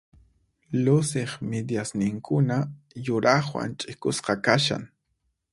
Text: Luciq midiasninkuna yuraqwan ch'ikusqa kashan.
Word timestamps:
Luciq 0.85 1.31
midiasninkuna 1.51 2.57
yuraqwan 3.05 3.69
ch'ikusqa 3.79 4.33
kashan. 4.45 4.83